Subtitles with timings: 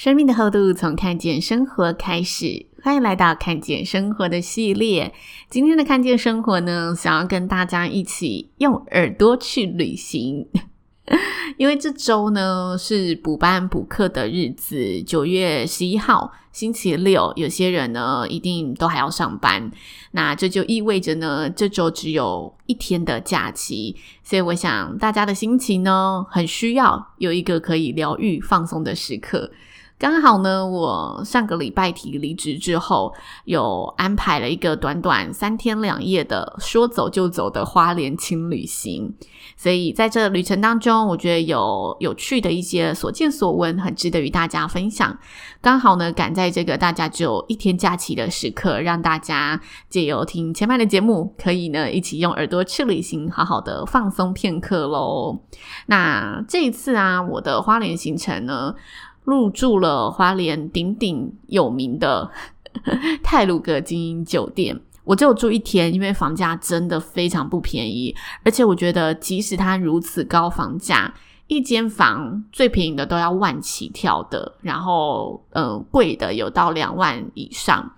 [0.00, 5.12] 生命的厚度从看见生活开始，欢迎来到看见生活的系列。
[5.50, 10.48] 今天的看见生活呢，想要跟大家一起用耳朵去旅行，
[11.58, 19.70] 因为这周呢是补班补课的日子，九月十一号星期六，有些人呢一定都还要上班，
[20.12, 29.50] 那这就意味着呢这周只有一天的假期，所以我想大家的心情呢很需要有一个可以疗愈放松的时刻。
[30.00, 33.12] 刚好呢，我上个礼拜提离职之后，
[33.44, 39.14] 有安排了一个短短三天两夜的说走就走的花莲轻旅行，
[39.58, 45.18] 所以在这旅程当中，我觉得有有趣的一些所见所闻，很值得与大家分享。
[45.60, 55.40] 刚好呢，赶在这个大家只有一天假期的时刻，让大家借由听千嫚的节目，可以呢一起用耳朵去旅行，好好的放松片刻喽。
[55.88, 58.74] 那这一次啊，我的花莲行程呢，
[59.24, 62.30] 入住了花莲鼎鼎有名的
[63.22, 71.12] 泰鲁阁精英酒店，我只有住一天，因为房价真的非常不便宜，而且我觉得即使它如此高房价，
[71.46, 77.92] 一间房最便宜的都要万起跳的，然后呃贵的有到两万以上，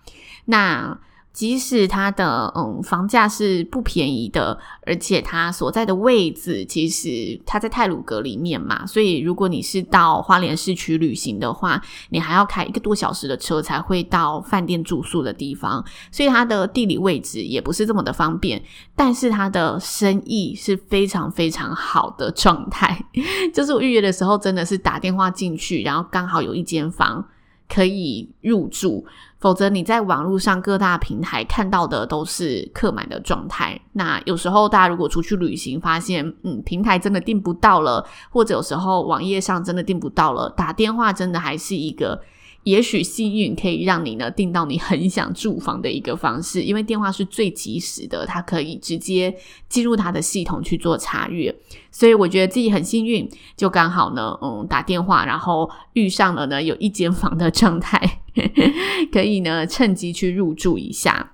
[0.46, 0.98] 那。
[1.32, 18.62] 即使它的嗯房价是不便宜的，而且它所在的位置其实它在泰鲁阁里面嘛，所以如果你是到花莲市区旅行的话，你还要开一个多小时的车才会到饭店住宿的地方，所以它的地理位置也不是这么的方便。
[18.94, 23.04] 但是它的生意是非常非常好的状态，
[23.54, 27.24] 就是我预约的时候真的是打电话进去，然后刚好有一间房
[27.72, 29.04] 可以入住。
[29.38, 33.80] 否则你在网络上各大平台看到的都是客满的状态。
[33.92, 42.20] 那有时候大家如果出去旅行，发现嗯平台真的订不到了，或者有时候网页上真的订不到了，打电话真的还是一个。
[42.64, 49.34] 也许幸运可以让你呢订到你很想住房的一个方式，因为电话是最及时的，它可以直接
[49.68, 51.54] 进入它的系统去做查阅，
[51.90, 58.20] 所以我觉得自己很幸运，就刚好呢，嗯，打电话然后遇上了呢有一间房的状态，
[59.12, 61.32] 可以呢趁机去入住一下。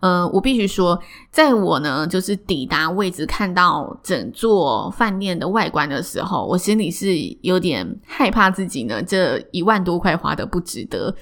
[0.00, 0.98] 呃，我必须说，
[1.30, 11.14] 在我呢就是抵达位置看到整座饭店的外观的时候，我心里是有点害怕自己呢这一万多块花的不值得，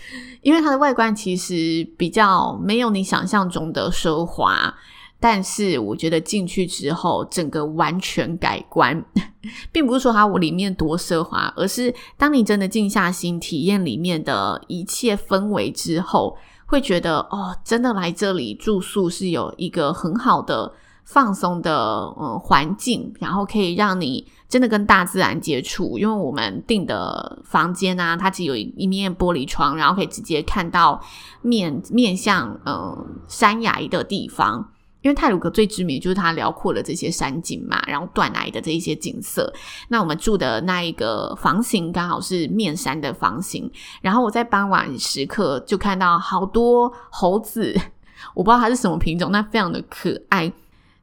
[0.42, 4.74] 因为它的外观其实比较没有你想象中的奢华，
[5.20, 9.04] 但是我觉得进去之后整个完全改观，
[9.72, 16.36] 并不是说它我里面多奢华，而是当你真的静下心体验里面的一切氛围之后。
[16.74, 20.72] 会觉得哦，真的来这里住宿是有一个很好的
[21.04, 25.96] 放松的嗯环境，然后可以让你真的跟大自然接触。
[25.96, 31.00] 因为我们订的房间啊，它只有一面玻璃窗，然后可以直接看到
[31.42, 34.70] 面面向嗯山崖的地方。
[35.04, 39.52] 因为泰鲁阁最知名就是它辽阔的这些山景嘛，然后断崖的这一些景色。
[39.88, 43.70] 那我们住的那一个房型刚好是面山的房型，
[44.00, 47.78] 然后我在傍晚时刻就看到好多猴子，
[48.32, 50.50] 我不知道它是什么品种，那非常的可爱。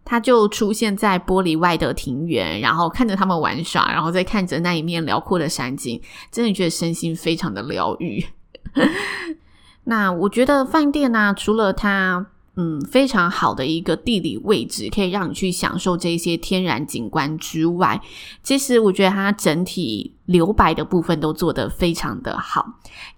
[0.03, 6.01] 它就出现在玻璃外的庭园，然后看着他们玩耍，然后再看着那一面辽阔的山景，
[6.31, 8.25] 真的觉得身心非常的疗愈。
[9.85, 12.30] 那我觉得饭店呢、除了它。
[12.55, 18.01] 嗯，非常好的一个地理位置，可以让你去享受这些天然景观之外，
[18.43, 22.73] 其实我觉得它整体留白的部分都做得非常的好。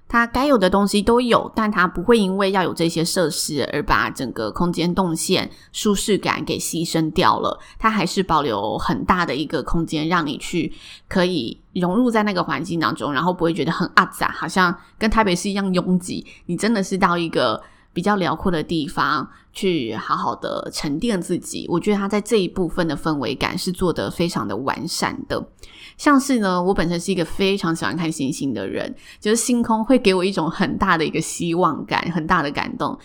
[0.08, 7.60] 它该有的东西都有，但它不会因为要有这些设施而把整个空间动线、舒适感给牺牲掉了。
[7.80, 10.72] 它还是保留很大的一个空间，让你去
[11.08, 16.24] 可以融入在那个环境当中，然后不会觉得很阿杂，好像跟台北市一样拥挤。
[16.46, 17.60] 你真的是到一个。
[17.94, 21.66] 比较辽阔的地方，去好好的沉淀自己。
[21.70, 25.48] 我觉得他在这一部分的氛围感是做得非常的完善的。
[25.96, 32.98] 像是呢，我本身是一个非常喜欢看星星的人，就是星空会给我一种很大的一个希望感，很大的感动。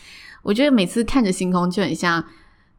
[0.43, 2.25] 我觉得每次看着星空，就很像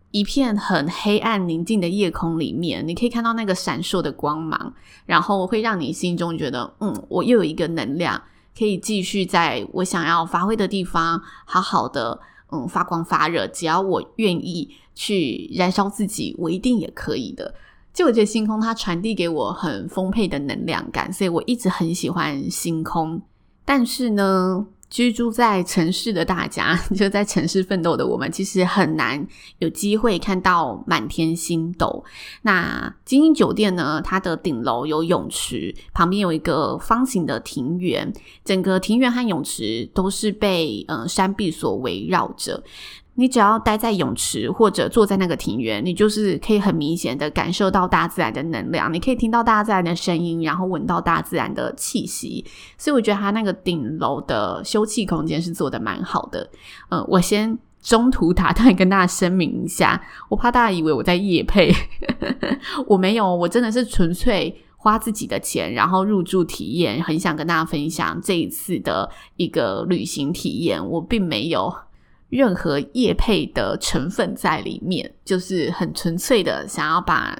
[0.09, 4.73] 一片很黑暗宁静的夜空里面，你可以看到那个闪烁的光芒，
[5.05, 8.19] 然后会让你心中觉得，嗯，我又有一个能量，
[8.57, 12.19] 可以继续在我想要发挥的地方，好好的，
[12.51, 13.47] 嗯，发光发热。
[13.47, 17.53] 只要我愿意去燃烧自己，我一定也可以的。
[17.93, 23.21] 就我觉得星空它传递给我很丰沛的能量感，所以我一直很喜欢星空。
[23.65, 29.27] 但是呢，居住在城市的大家， 就在城市奋斗的我们，其实很难
[29.59, 32.03] 有机会看到满天星斗。
[32.41, 38.11] 那精英酒店呢，它的顶楼有泳池，旁边有一个方形的庭园，
[38.43, 42.63] 整个庭园和泳池都是被呃山壁所围绕着。
[43.19, 52.45] 你只要待在泳池或者坐在那个庭园，你就是可以很明显的感受到大自然的能量，你可以听到大自然的声音，然后闻到大自然的气息。
[52.77, 56.49] 所以我觉得它那个顶楼的休憩空间是做得蛮好的。
[56.91, 61.69] 嗯，我先中途打断跟大家声明一下，我怕大家以为我在夜配，
[62.87, 71.75] 我没有，我真的是纯粹花自己的钱，然后入住体验，很想跟大家分享这一次的一个旅行体验，我并没有。
[72.29, 77.37] 任何业配的成分在里面，就是很纯粹的想要把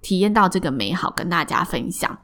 [0.00, 2.18] 体验到这个美好跟大家分享。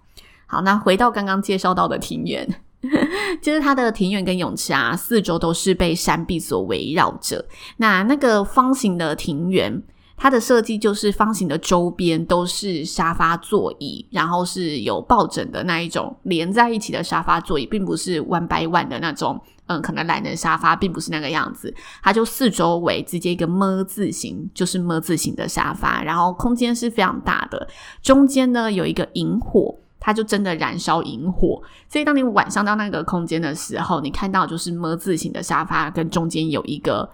[0.46, 2.48] 好，那回到刚刚介绍到的庭园，
[3.42, 7.46] 就是它的庭园跟泳池啊，四周都是被山壁所围绕着。
[7.76, 9.82] 那那个方形的庭园。
[10.18, 19.40] 它的设计就是方形的周边都是沙发座椅，然后是有抱枕的那一种连在一起的沙发座椅，并不是 one by one 的那种。
[19.70, 21.72] 嗯，可能懒人沙发并不是那个样子，
[22.02, 27.68] 它就四周围直接一个么字形，就是么字形的沙发，然后空间是非常大的。
[28.00, 37.06] 中间呢有一个萤火，它就真的燃烧萤火，所以当你晚上到那个空间的时候，你看到就是么字形的沙发跟中间有一个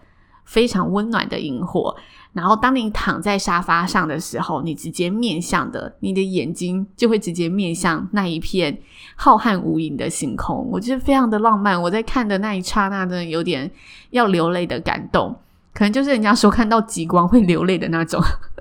[0.45, 1.97] 非常温暖的萤火。
[2.35, 8.77] 然后，当你躺在沙发上的时候，你直接面向的，你的眼睛就会直接面向那一片
[9.15, 10.69] 浩瀚无垠的星空。
[10.73, 11.81] 我觉得非常的浪漫。
[11.81, 13.71] 我在看的那一刹那，真的有点
[14.11, 15.33] 要流泪的感动。
[15.73, 18.21] 可能就是人家说看到极光会流泪的那种。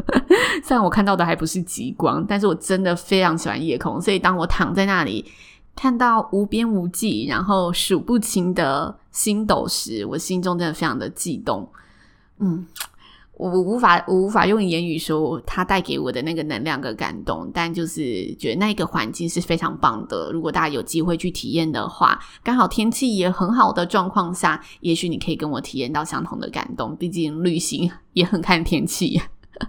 [0.64, 4.00] 虽然我看到的还不是极光，但是我真的非常喜欢夜空。
[4.00, 5.26] 所以，当我躺在那里
[5.76, 11.68] 看到无边无际，然后数不清的星斗时，我心中真的非常的悸动。
[12.38, 12.68] 嗯。
[13.36, 20.32] 我无法，我无法用言语说它带给我的那个能量和感动，但就是觉得那个环境是非常棒的。
[20.32, 26.96] 如果大家有机会去体验的话，刚好天气也很好的状况下，也许你可以跟我体验到相同的感动。
[26.96, 29.20] 毕竟旅行也很看天气。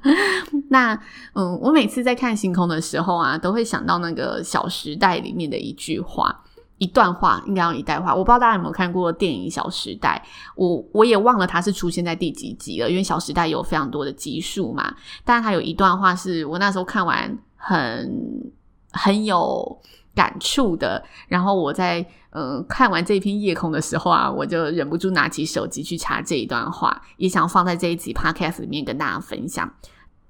[0.68, 0.98] 那
[1.34, 6.44] 嗯，我每次在看星空的时候啊，都会想到那个《小时代》里面的一句话。
[6.84, 10.22] 一段话应该要一段话，我不知道大家有没有看过电影《小时代》，
[10.54, 14.94] 我我也忘了它是出现在第几集了，因为《小时代》有非常多的集数嘛。
[15.24, 18.52] 但是它有一段话是我那时候看完很
[18.92, 19.80] 很有
[20.14, 29.72] 感触的，然后我在嗯、看完这篇夜空的时候啊，我就忍不住拿起手机去查这一段话，也想放在这一集 Podcast 里面跟大家分享。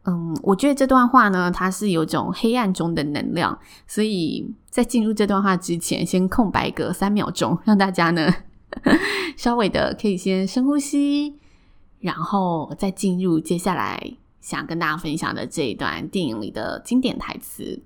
[0.06, 8.30] 嗯，我觉得这段话呢，它是有种黑暗中的能量，所以在进入这段话之前，先空白个三秒钟，让大家呢
[9.36, 11.38] 稍微的可以先深呼吸，
[12.00, 17.82] 然后再进入接下来想跟大家分享的这一段电影里的经典台词。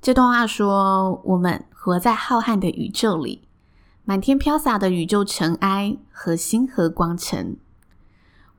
[0.00, 3.48] 这段话说：“我们活在浩瀚的宇宙里，
[4.04, 7.56] 满天飘洒的宇宙尘埃和星河光尘。”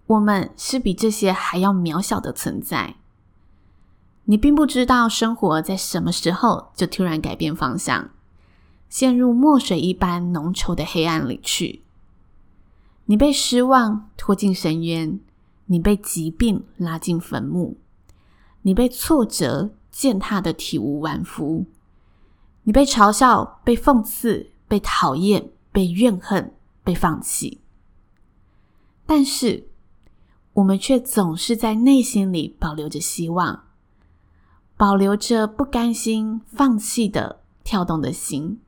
[0.07, 2.95] 我们是比这些还要渺小的存在。
[4.25, 8.09] 你并不知道生活在什么时候就突然改变方向，
[8.89, 11.83] 陷入墨水一般浓稠的黑暗里去。
[13.05, 15.19] 你被失望拖进深渊，
[15.67, 17.77] 你被疾病拉进坟墓，
[18.63, 21.65] 你被挫折践踏得体无完肤，
[22.63, 27.61] 你被嘲笑、被讽刺、被讨厌、被怨恨、被放弃。
[29.05, 29.69] 但是，
[30.57, 33.65] 我们却总是在内心里保留着希望，
[34.75, 38.59] 保留着不甘心放弃的跳动的心。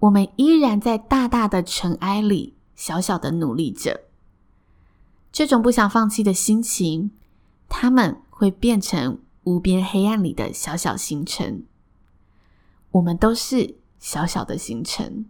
[0.00, 4.02] 我们依然在大大的尘埃里小小的努力着。
[5.32, 7.12] 这种不想放弃的心情，
[7.70, 11.64] 它们会变成无边黑暗里的小小星辰。
[12.90, 15.24] 我们都是小小的星辰。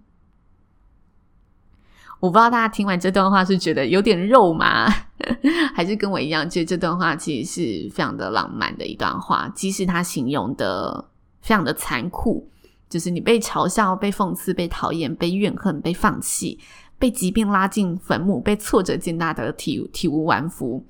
[2.20, 4.90] 我不知道大家听完这段话是觉得有点肉麻，
[5.74, 9.50] 还是跟我一样觉得这段话其实是非常的浪漫的一段话。
[9.54, 11.02] 即使它形容的
[11.40, 12.46] 非常的残酷，
[12.90, 16.58] 就是你被嘲笑、被讽刺、被讨厌、被怨恨、被放弃、
[16.98, 20.84] 被疾病拉进坟墓、被挫折践踏的体体无完肤。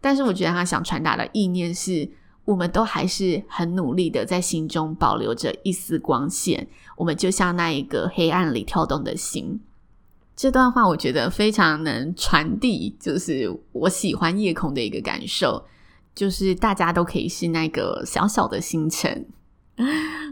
[0.00, 2.08] 但是我觉得他想传达的意念是，
[2.44, 6.68] 我们都还是很努力的，在心中保留着一丝光线。
[6.96, 9.60] 我们就像那一个黑暗里跳动的心。
[10.38, 15.66] 这段话我觉得非常能传递，就是我喜欢夜空的一个感受，
[16.14, 19.26] 就是大家都可以是那个小小的星辰。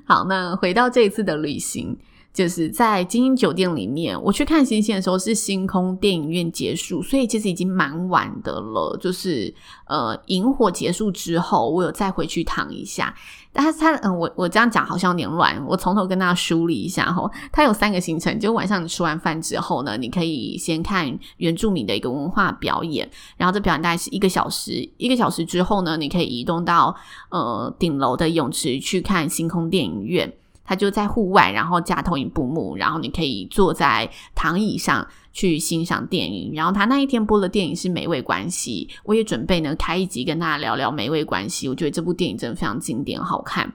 [0.05, 1.99] 好，那回到这一次的旅行。
[2.37, 8.95] 就是在晶英酒店里面，我去看星星的时候是星空电影院结束，所以其实已经蛮晚的了。
[9.01, 9.53] 就是
[9.87, 13.15] 呃，萤火结束之后，我有再回去躺一下。
[13.55, 17.27] 但是它，嗯、我我这样讲好像有点乱，我从头跟大家梳理一下哈。
[17.51, 26.95] 它有三个行程，就晚上你吃完饭之后呢，你可以先看原住民的一个文化表演，然后这表演大概是一个小时，一个小时之后呢，你可以移动到
[27.31, 30.31] 呃顶楼的泳池去看星空电影院。
[30.67, 36.53] 他就在户外，然后架投影布幕，然后你可以坐在躺椅上去欣赏电影。
[36.55, 41.67] 然后他那一天播的电影是《美味关系》，我也准备呢开一集跟大家聊聊《美味关系》。
[41.71, 43.73] 我觉得这部电影真的非常经典，好看。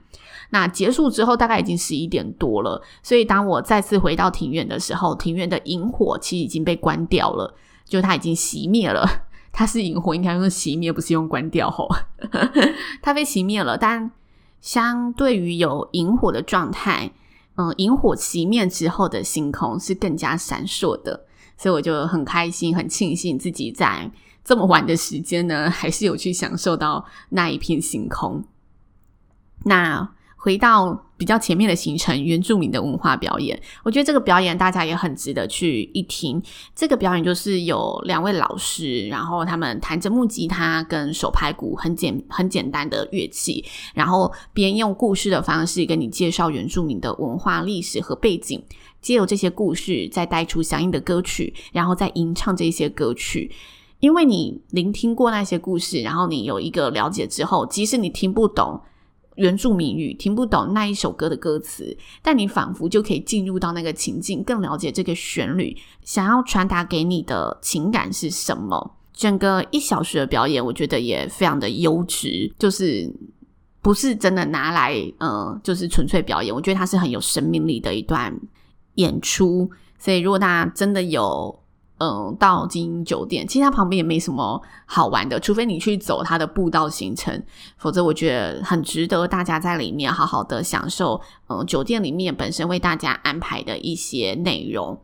[0.50, 7.54] 那结束之后大概已经十一点多了，所以当我再次回到庭院的时候，庭院的萤火其实已经被关掉了，
[7.86, 9.08] 就它已经熄灭了。
[9.50, 11.88] 它是萤火，应该用熄灭，不是用关掉吼。
[13.02, 14.10] 它被熄灭了，但。
[14.62, 17.12] 相对于有萤火的状态，
[17.56, 21.26] 嗯，萤火熄灭之后的星空是更加闪烁的，
[21.58, 24.10] 所以我就很开心、很庆幸自己在
[24.42, 28.42] 这么晚的时间呢，还是有去享受到那一片星空。
[29.64, 30.08] 那。
[30.44, 36.42] 回到比较前面的行程，原住民的文化表演，我觉得这个表演大家也很值得去一听。
[36.74, 43.64] 这个表演就是有两位老师，然后他们弹着木吉他跟手拍鼓，很简很简单的乐器，
[43.94, 48.60] 然后边用故事的方式跟你介绍原住民的文化历史和背景，
[49.00, 53.52] 借由这些故事再带出相应的歌曲，然后再吟唱这些歌曲。
[54.00, 58.80] 因为你聆听过那些故事，然后你有一个了解之后，即使你听不懂。
[59.36, 68.96] 原住民语听不懂那一首歌的歌词，但你仿佛就可以进入到那个情境，更了解这个旋律想要传达给你的情感是什么。
[69.12, 73.10] 整个一小时的表演，我觉得也非常的优质，就是
[73.80, 76.54] 不是真的拿来呃，就是纯粹表演。
[76.54, 78.34] 我觉得它是很有生命力的一段
[78.94, 79.70] 演出。
[79.98, 81.61] 所以如果大家真的有。
[82.02, 87.40] 嗯，到晶英酒店，其实它旁边也没什么好玩的，除非你去走它的步道行程，
[87.76, 91.20] 否则我觉得很值得大家在里面好好的享受。
[91.48, 95.00] 嗯，酒店里面本身为大家安排的一些内容。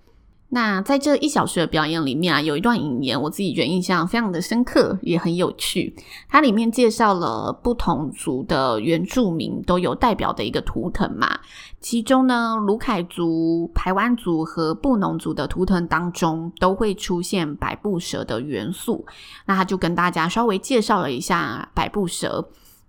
[0.50, 5.94] 那在这一小时的表演里面啊，有一段引言，我自己觉得印象非常的深刻，也很有趣。
[6.26, 11.38] 它里面介绍了不同族的原住民都有代表的一个图腾嘛，
[11.80, 19.04] 其中呢，鲁凯族、排湾族和布农族的图腾当中都会出现百步蛇的元素。
[19.44, 22.48] 那他就跟大家稍微介绍了一下百步蛇。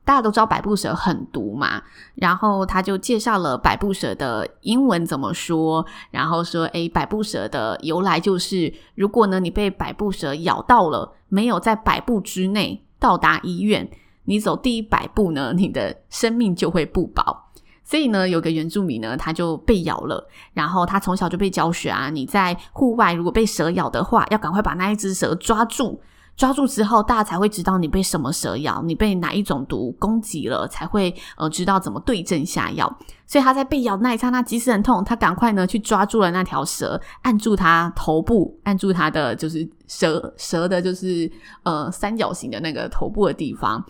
[0.09, 1.83] 大家都知道百步蛇很毒嘛，
[2.15, 13.87] 然后他就介绍了百步蛇的英文怎么说，然后说，诶，百步蛇的由来就是，如果呢你被百步蛇咬到了，没有在百步之内到达医院，
[14.23, 17.51] 你走第一百步呢，你的生命就会不保。
[17.83, 26.01] 所以呢，有个原住民呢，他就被咬了，然后他从小就被教学啊，你在户外如果被蛇咬的话，要赶快把那一只蛇抓住。
[26.39, 32.97] 抓住之后，大家才会知道你被什么蛇咬，你被哪一种毒攻击了，才会呃知道怎么对症下药。
[33.27, 41.29] 所以他在被咬那一刹那，即使很痛，他赶快呢去抓住了那条蛇，按住他头部，按住他的就是蛇蛇的，就是
[41.63, 43.83] 呃三角形的那个头部的地方。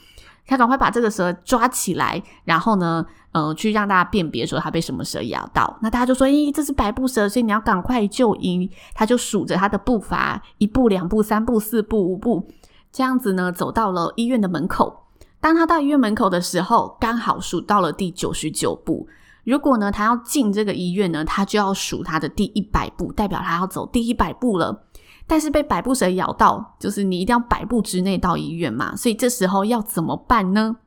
[0.50, 5.78] 他赶快把这个蛇抓起来，然后呢，呃，去让大家辨别说他被什么蛇咬到。
[5.82, 12.48] 那大家就说：“咦，这是百步蛇，所以你要赶快就医。”他就数着他的步伐，一步、两步、三步、四步、五步，
[12.92, 15.06] 这样子呢，走到了医院的门口。
[15.40, 19.08] 当他到医院门口的时候，刚好数到了第九十九步。
[19.46, 24.84] 如果呢，他要进这个医院呢，他就要数他的第一百步，代表他要走第一百步了。
[25.30, 30.78] 但是被百步蛇咬到，就是你一定要百步之内到医院嘛，所以这时候要怎么办呢？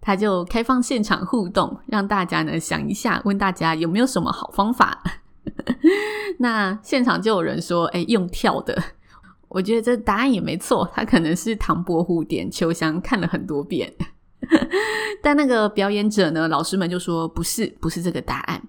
[0.00, 5.02] 他就开放现场互动，让大家呢想一下，问大家有没有什么好方法。
[6.40, 8.82] 那现场就有人说：“哎，用跳的。”
[9.48, 13.92] 我觉得这答案也没错，他可能是唐伯虎点秋香看了很多遍。
[15.22, 18.62] 但那个表演者呢，老师们就说：“不是，不是这个答案。”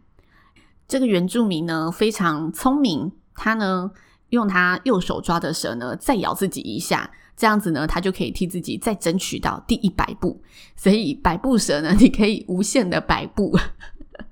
[0.85, 3.89] 这个原住民呢非常聪明，他呢。
[4.33, 10.41] 用他右手抓的蛇呢，再咬自己一下，这样子呢，他就可以替自己再争取到第一百步。
[10.75, 13.55] 所以百步蛇呢，你可以无限的百步。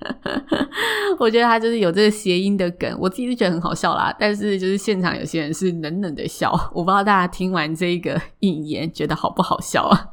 [1.20, 4.12] 我觉得他就是有这个谐音的梗，我自己是觉得很好笑啦。
[4.20, 10.08] 但是就是现场有些人是冷冷的笑，我不知道大家听完这个引言觉得好不好笑啊？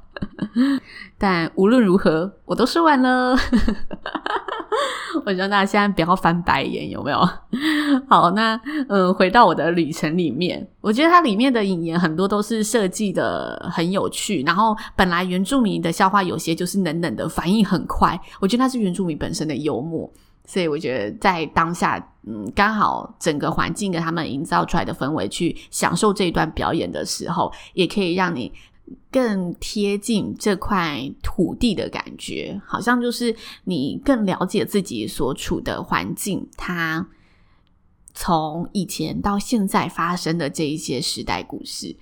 [1.19, 3.37] 但无论如何，我都说完了。
[5.25, 7.19] 我希望大家现在不要翻白眼，有没有？
[8.09, 14.43] 好，那嗯，回到我的旅程里面，我觉得它里面的引言很多都是设计的很有趣。
[14.43, 18.19] 然后本来原住民的笑话有些就是冷冷的，反应很快。
[18.41, 20.09] 我觉得那是原住民本身的幽默，
[20.47, 28.53] 所以我觉得在当下，嗯，刚好整个环境给他们营造出来的氛围，去享受这一段表演的时候，也可以让你。
[29.11, 37.09] 更贴近这块土地的感觉，好像就是你更了解自己所处的环境，它
[38.15, 41.97] 从以前到现在发生的这一些时代故事，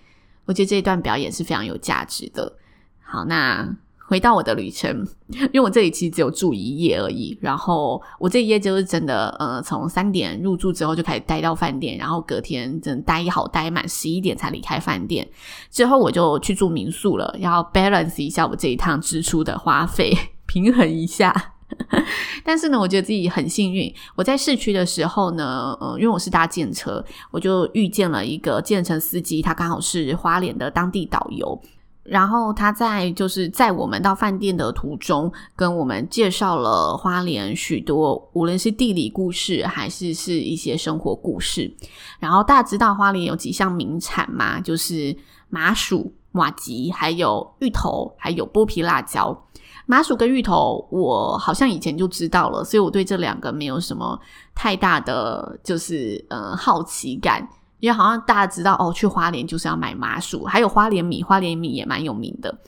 [0.45, 2.57] 我觉得这一段表演是非常有价值的。
[3.01, 3.77] 好，那。
[4.09, 7.37] 回到我的旅程， 因为我这里其实只有住一夜而已。
[7.41, 15.29] 然后我这一夜就是真的，呃，从三点入住之后就开始待到饭店，然后隔天真待好待满十一点才离开饭店。
[15.71, 21.53] 之后我就去住民宿了，要 balance 一下我这一趟支出的花费， 平衡一下。
[22.45, 23.93] 但是呢，我觉得自己很幸运。
[24.15, 31.61] 我在市区的时候呢，呃，因为我是搭建车，我就遇见了一个计程车司机，他刚好是花莲的当地导游。
[32.09, 41.75] 然后他在就是在我们到饭店的途中，跟我们介绍了花莲许多，无论是地理故事还是是一些生活故事。
[42.19, 44.61] 然后大家知道花莲有几项名产吗？
[44.61, 45.17] 就是
[45.49, 49.45] 麻薯、麻糬，还有芋头，还有剥皮辣椒。
[49.87, 54.19] 麻薯跟芋头，我好像以前就知道了，所以我对这两个没有什么
[54.55, 57.49] 太大的就是呃好奇感。
[57.81, 62.59] 因为好像大家知道哦，去花莲就是要买麻薯，还有花莲米，花莲米也蛮有名的。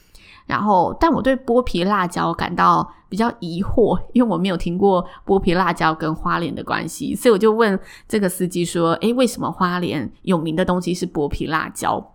[0.46, 12.14] 然后，但我对剥皮辣椒感到比较疑惑，因为我没有听过剥皮辣椒跟花莲的关系，所以我就问这个司机说：“诶，为什么花莲有名的东西是剥皮辣椒？”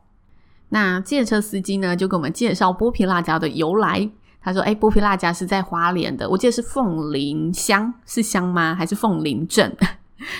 [0.69, 4.09] 那计程车司机呢，就给我们介绍剥皮辣椒的由来。
[4.41, 8.73] 他说：“诶，剥皮辣椒是在花莲的，我记得是凤林乡，是乡吗？
[8.73, 9.77] 还是凤林镇？”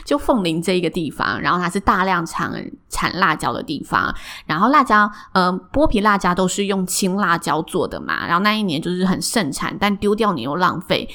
[0.03, 2.51] 就凤林这一个地方，然后它是大量产
[2.89, 4.13] 产辣椒的地方，
[4.45, 11.09] 然后辣椒，呃，剥皮辣椒都是用青辣椒做的嘛，然后那一年就是很盛产，但丢掉你又浪费，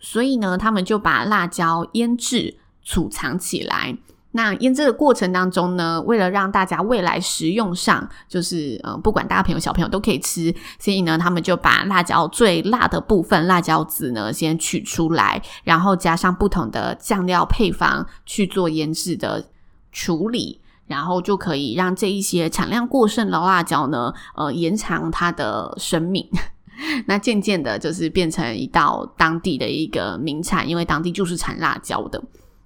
[0.00, 3.96] 所以呢，他们就把辣椒腌制储藏起来。
[4.36, 19.42] 那腌制的过程当中呢，为了让大家未来食用上，就是呃，不管大朋友小朋友都可以吃，所以呢，他们就把辣椒最辣的部分辣椒籽呢先取出来，然后加上不同的酱料配方去做腌制的
[19.90, 26.28] 处理，然后就可以让这一些产量过剩的辣椒呢，呃，延长它的生命。
[27.08, 32.22] 那渐渐的，就是变成一道当地的一个名产，因为当地就是产辣椒的，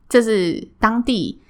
[0.09, 1.41] 这是当地。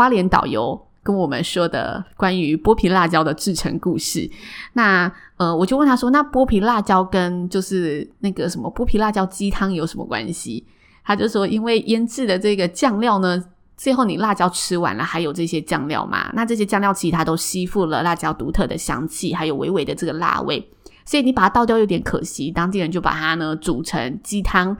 [0.00, 4.26] 花莲导游跟我们说的关于剥皮辣椒的制成故事，
[4.72, 10.64] 那呃，我就问他说：“那剥皮辣椒跟就是那个什么剥皮辣椒鸡汤有什么关系？”
[11.04, 13.44] 他就说：“因为腌制的这个酱料呢，
[13.76, 20.66] 最后你辣椒吃完了还有这些酱料嘛，那这些酱料其实它都吸附了辣椒独特的香气，还有微微的这个辣味，
[21.04, 22.50] 所以你把它倒掉有点可惜。
[22.50, 24.74] 当地人就把它呢煮成鸡汤。”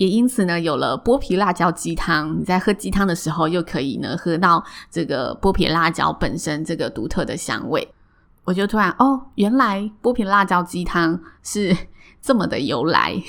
[0.00, 2.40] 也因此呢，有了剥皮辣椒鸡汤。
[2.40, 7.86] 你在喝鸡汤的时候，又可以呢喝到这个剥皮辣椒本身这个独特的香味。
[8.44, 11.76] 我就突然哦，原来剥皮辣椒鸡汤是
[12.22, 13.22] 这么的由来。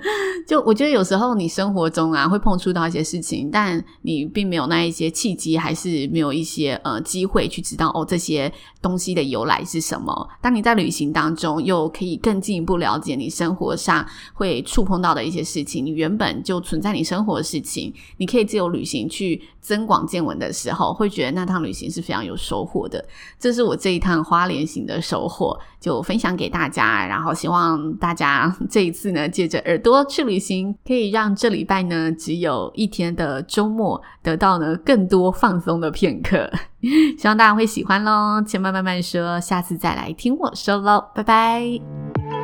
[0.46, 10.28] 就我觉得有时候你生活中啊会碰触到一些事情，但你并没有那一些契机，还是没有一些呃机会去知道哦这些东西的由来是什么。
[10.40, 23.02] 当你在旅行当中，又可以更进一步了解你生活上会触碰到的一些事情，你原本就存在你生活的事情，你可以自由旅行去增广见闻的时候，会觉得那趟旅行是非常有收获的。
[23.38, 27.06] 这是我这一趟花莲行的收获，就分享给大家。
[27.06, 36.50] 然后希望大家 这一次呢，借着耳朵去旅行，可以让这礼拜呢只有一天的周末得到呢更多放松的片刻。
[37.18, 38.42] 希望大家会喜欢喽！
[38.46, 42.43] 千万慢慢说，下次再来听我说喽，拜拜。